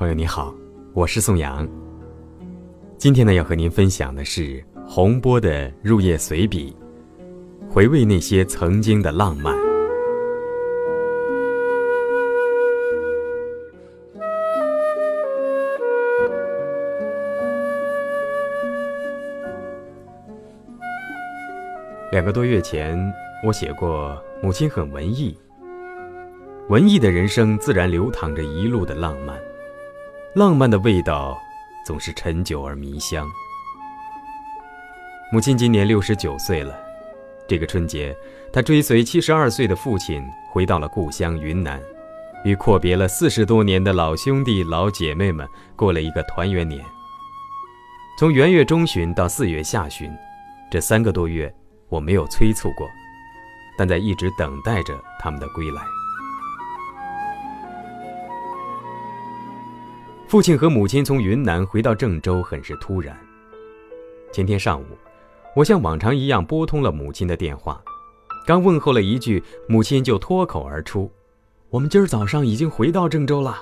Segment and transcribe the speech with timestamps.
[0.00, 0.54] 朋友你好，
[0.94, 1.68] 我是宋阳。
[2.96, 6.74] 今天呢，要和您分享的是洪波的入夜随笔，
[7.68, 9.54] 回味那些曾经的浪漫。
[22.10, 22.98] 两个多月前，
[23.46, 25.36] 我写过母亲很文艺，
[26.70, 29.38] 文艺的人生自然流淌着一路的浪漫。
[30.32, 31.36] 浪漫的味道
[31.84, 33.28] 总是陈久而弥香。
[35.32, 36.72] 母亲今年六十九岁了，
[37.48, 38.16] 这个春节，
[38.52, 41.82] 她追随七十二岁的父亲回到了故乡云南，
[42.44, 46.80] 与阔别了四十多年的老兄弟老姐妹们过了一个团圆年。
[48.16, 50.16] 从元月中旬到四月下旬，
[50.70, 51.52] 这三个多月，
[51.88, 52.88] 我没有催促过，
[53.76, 55.82] 但在一直等待着他们的归来。
[60.30, 63.18] 父亲和母亲从云南回到郑州很是突然。
[64.32, 64.84] 前天上午，
[65.56, 67.82] 我像往常一样拨通了母亲的电话，
[68.46, 71.10] 刚问候了一句，母亲就脱口而出
[71.68, 73.60] ：“我们今儿早上已经回到郑州了。”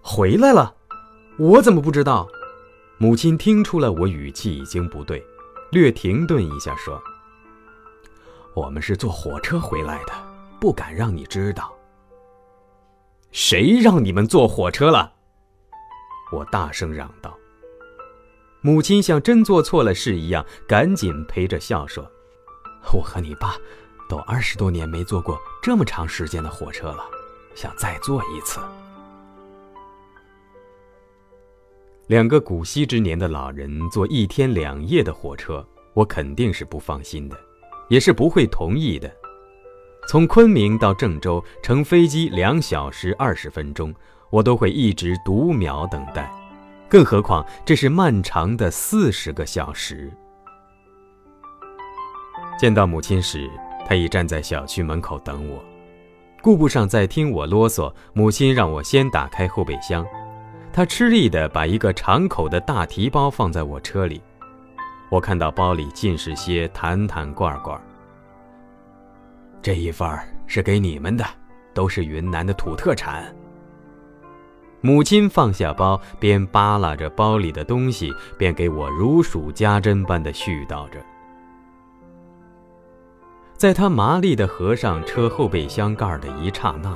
[0.00, 0.74] 回来了？
[1.38, 2.26] 我怎么不知道？
[2.96, 5.22] 母亲听出了我语气已经不对，
[5.72, 6.98] 略停顿一下说
[8.56, 10.12] ：“我们是坐火车回来的，
[10.58, 11.70] 不敢让你知道。”
[13.30, 15.12] 谁让你们坐火车了？
[16.34, 17.38] 我大声嚷道。
[18.60, 22.10] 母亲像真做错了事一样，赶紧陪着笑说
[22.92, 23.56] ：“我和你爸
[24.08, 27.04] 都二十多年没坐过这么长时间的火车了，
[27.54, 28.60] 想再坐一次。”
[32.08, 37.38] 两个古稀之年的老人坐一天两夜的火车，我肯定是不放心的，
[37.88, 39.10] 也是不会同意的。
[40.06, 43.94] 从昆明到郑州，乘飞机两小时二十分钟。
[44.34, 46.28] 我都会一直读秒等待，
[46.88, 50.10] 更何况这是漫长的四十个小时。
[52.58, 53.48] 见到母亲时，
[53.86, 55.64] 她已站在小区门口等我，
[56.42, 60.04] 顾不上再听我啰嗦，母亲让我先打开后备箱。
[60.72, 64.20] 她吃力地把一个敞口的大提包放在我车里，
[65.10, 67.80] 我看到包里尽是些坛坛罐罐。
[69.62, 71.24] 这一份儿是给你们的，
[71.72, 73.32] 都是云南的土特产。
[74.84, 80.98] 母亲放下包，边扒拉着包里的东西，边给我如数家珍般的絮叨着。
[83.56, 86.94] 在她麻利的合上车后备箱盖的一刹那，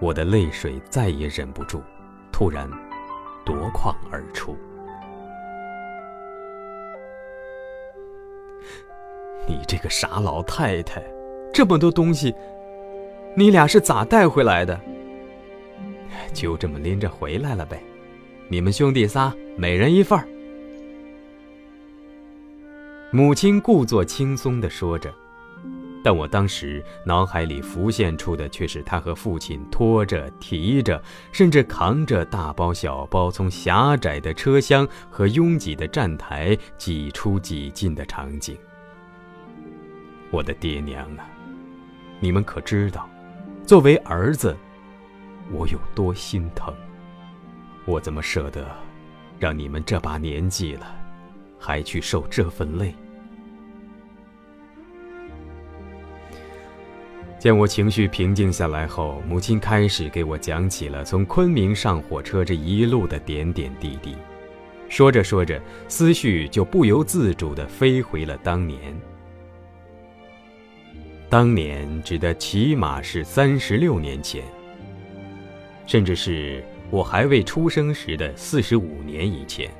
[0.00, 1.82] 我的泪水再也忍不住，
[2.32, 2.66] 突然
[3.44, 4.56] 夺眶而出。
[9.46, 11.02] 你这个傻老太太，
[11.52, 12.34] 这么多东西，
[13.36, 14.80] 你俩是咋带回来的？
[16.32, 17.82] 就这么拎着回来了呗，
[18.48, 20.26] 你们兄弟仨每人一份儿。
[23.10, 25.12] 母亲故作轻松地说着，
[26.02, 31.00] 但我当时脑海里浮现出的却是他和父亲拖着、提着，
[31.30, 38.56] 甚至扛着大包小包从狭窄的车厢和拥挤的站台挤出挤进的场景。
[40.30, 41.28] 我的爹娘啊，
[42.18, 43.06] 你们可知道，
[43.66, 44.56] 作为儿子。
[45.50, 46.72] 我有多心疼？
[47.84, 48.66] 我怎么舍得
[49.38, 50.86] 让你们这把年纪了，
[51.58, 52.94] 还去受这份累？
[57.38, 64.14] 见我情绪平静下来后，母亲开始给我讲起了从昆明上火车这一路的点点滴滴。
[64.88, 68.94] 说着说着，思绪就不由自主地飞回了当年。
[71.28, 74.44] 当年指的起码是三十六年前。
[75.86, 79.70] 甚至是我还未出生时的四十五年以前。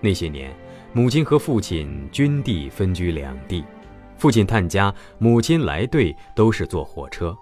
[0.00, 0.54] 那些年，
[0.92, 3.64] 母亲和父亲均地分居两地，
[4.16, 7.36] 父亲探家，母亲来对，都是坐火车。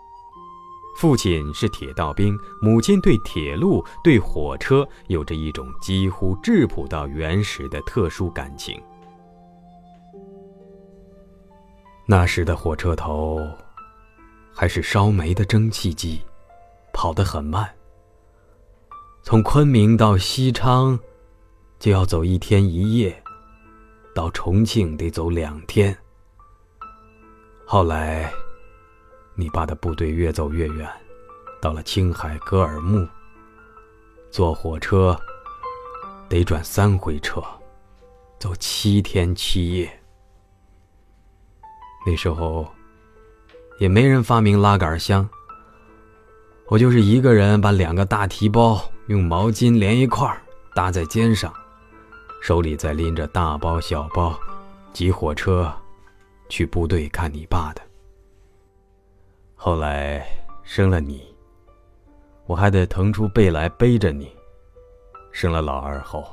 [0.98, 8.80] 父亲是铁道兵，母亲对铁路、对火车有着一种几乎质朴到原始的特殊感情。
[12.06, 13.38] 那时的火车头，
[14.54, 16.22] 还是烧煤的蒸汽机。
[16.96, 17.70] 跑得很慢。
[19.22, 20.98] 从昆明到西昌，
[21.78, 23.12] 就要走一天一夜；
[24.14, 25.94] 到重庆得走两天。
[27.66, 28.32] 后来，
[29.34, 30.90] 你爸的部队越走越远，
[31.60, 33.06] 到了青海格尔木，
[34.30, 35.14] 坐火车
[36.30, 37.42] 得转三回车，
[38.38, 40.02] 走七天七夜。
[42.06, 42.66] 那时候，
[43.80, 45.28] 也没人发明拉杆箱。
[46.68, 50.28] 我就是一个人把两个大提包用毛巾连一块
[50.74, 51.52] 搭在肩上，
[52.42, 54.36] 手里再拎着大包小包，
[54.92, 55.72] 挤火车
[56.48, 57.80] 去部队看你爸的。
[59.54, 60.26] 后来
[60.64, 61.22] 生了你，
[62.46, 64.28] 我还得腾出背来背着你。
[65.30, 66.26] 生了老二后，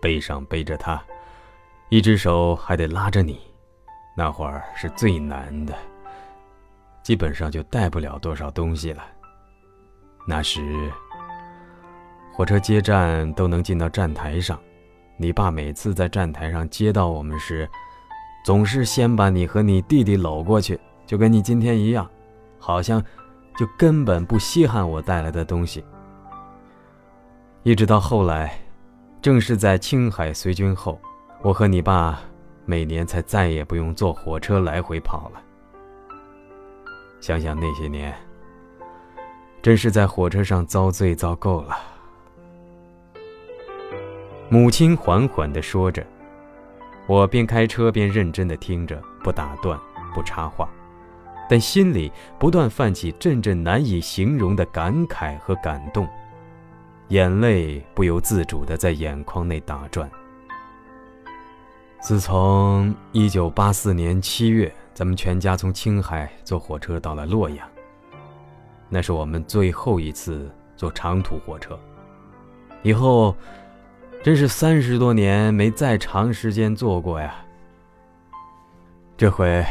[0.00, 1.02] 背上背着他，
[1.90, 3.38] 一只手还得拉着你，
[4.16, 5.74] 那会儿是最难的，
[7.02, 9.04] 基本上就带不了多少东西了。
[10.26, 10.90] 那时，
[12.32, 14.58] 火车接站都能进到站台上，
[15.16, 17.68] 你爸每次在站台上接到我们时，
[18.44, 22.08] 总是先把你和你弟弟搂过去，就跟你今天一样。
[22.64, 23.02] 好像
[23.58, 25.84] 就根本不稀罕我带来的东西。
[27.64, 28.56] 一直到后来，
[29.20, 31.00] 正是在青海随军后，
[31.42, 32.20] 我和你爸
[32.64, 35.42] 每年才再也不用坐火车来回跑了。
[37.20, 38.14] 想想那些年，
[39.62, 41.78] 真是在火车上遭罪遭够了。
[44.48, 46.04] 母亲缓缓地说着，
[47.06, 49.78] 我边开车边认真地听着，不打断，
[50.14, 50.68] 不插话。
[51.48, 56.08] 但心里不断泛起阵阵难以形容的感慨和感动，
[57.08, 60.10] 眼泪不由自主地在眼眶内打转。
[62.00, 67.68] 自从1984年7月，咱们全家从青海坐火车到了洛阳，
[68.94, 71.80] 那是我们最后一次坐长途火车。
[72.82, 73.34] 以后，
[74.22, 77.34] 真是三十多年没再长时间坐过呀。
[79.16, 79.64] 这回。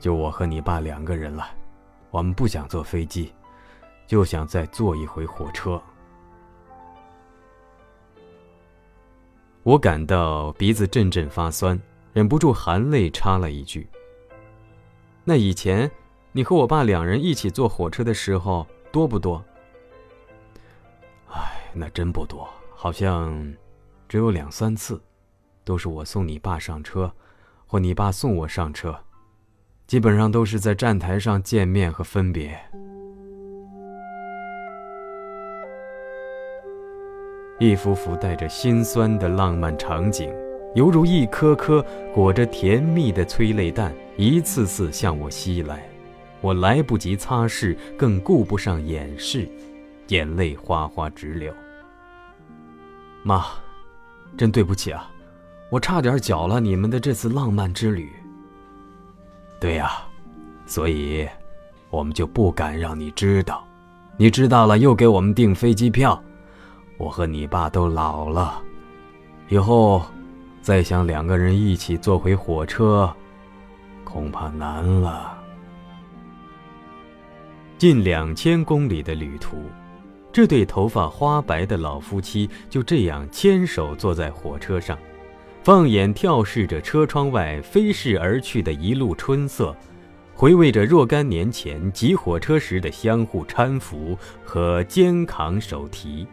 [0.00, 1.46] 就我和你爸两个人了，
[2.10, 3.32] 我们不想坐飞机，
[4.04, 5.80] 就想再坐一回火车。
[9.62, 11.80] 我感到鼻子阵阵发酸，
[12.12, 13.88] 忍不住含泪插了一句
[15.22, 15.88] ：“那以前
[16.34, 19.44] 你和我爸两人一起坐火车的时候多不多？”
[21.28, 23.54] 哎，那真不多，好像
[24.08, 25.00] 只有两三次，
[25.62, 27.12] 都是我送你爸上车，
[27.66, 28.98] 或你爸送我上车。
[29.86, 32.58] 基本上都是在站台上见面和分别。
[37.58, 40.34] 一幅幅带着心酸的浪漫场景，
[40.74, 45.86] 犹如一颗颗裹着甜蜜的催泪弹，一次次向我袭来。
[46.42, 49.48] 我来不及擦拭，更顾不上掩饰，
[50.08, 51.54] 眼泪哗哗直流。
[53.22, 53.46] 妈，
[54.36, 55.08] 真对不起啊，
[55.70, 58.10] 我差点搅了你们的这次浪漫之旅。
[59.60, 60.02] 对呀，
[60.66, 61.28] 所以，
[61.88, 63.64] 我们就不敢让你知道。
[64.16, 66.20] 你知道了，又给我们订飞机票。
[66.98, 68.60] 我和你爸都老了，
[69.48, 70.02] 以后
[70.60, 73.12] 再想两个人一起坐回火车，
[74.04, 75.41] 恐怕难了。
[77.82, 79.56] 近两千公里的旅途，
[80.32, 84.96] 这对头发花白的老夫妻就这样牵手坐在火车上。
[85.64, 89.76] 放眼眺视着车窗外飞逝而去的一路春色，
[90.32, 96.24] 回味着若干年前挤火车时的相互搀扶和肩扛手提，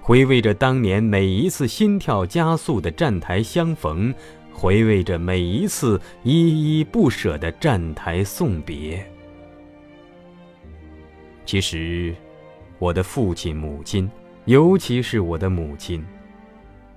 [0.00, 4.12] 回味着当年每一次心跳加速的站台相逢，
[4.52, 9.08] 回味着每一次依依不舍的站台送别。
[11.48, 12.14] 其实，
[12.78, 14.06] 我的父亲、母亲，
[14.44, 16.04] 尤其是我的母亲。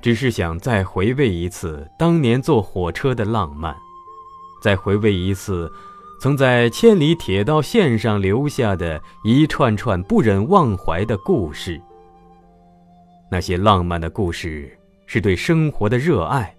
[0.01, 3.73] 只是想再回味一次当年坐火车的浪漫，
[4.61, 5.71] 再回味一次
[6.19, 11.81] 曾在千里铁道线上留下的一串串不忍忘怀的故事。
[13.31, 16.53] 那些浪漫的故事，是对生活的热爱，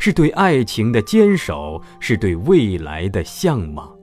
[0.00, 3.96] 是对爱情的坚守，是对未来的向往。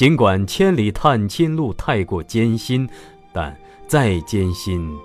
[0.00, 2.88] 尽管千里探亲路太过艰辛，
[3.34, 3.54] 但
[3.86, 4.98] 再艰辛，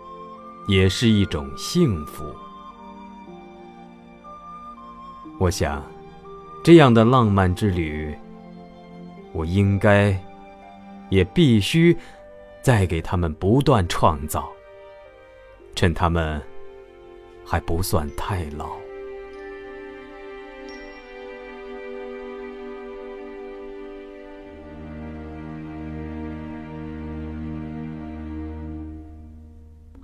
[0.70, 2.24] 也是一种幸福。
[5.38, 5.84] 我想，
[6.64, 8.16] 这样的浪漫之旅，
[9.34, 10.18] 我应该，
[11.10, 11.94] 也必须，
[12.62, 14.50] 再给他们不断创造。
[15.76, 16.42] 趁他们
[17.46, 18.85] 还不算太老。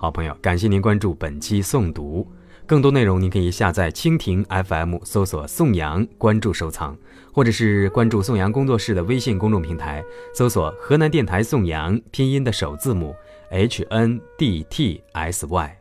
[0.01, 2.25] 好朋友，感谢您关注本期诵读。
[2.65, 6.97] 更多内容，您可以下载蜻蜓 FM，搜索“宋阳”，关注收藏，
[7.31, 10.03] 或者是关注宋阳工作室的微信公众平台，
[10.33, 13.13] 搜索“河南电台宋阳”拼音的首字母
[13.51, 15.77] H N D T S Y。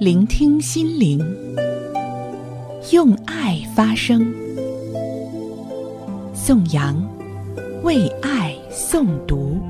[0.00, 1.20] 聆听心灵，
[2.94, 4.34] 用爱发声。
[6.32, 6.96] 宋阳
[7.82, 9.60] 为爱诵读。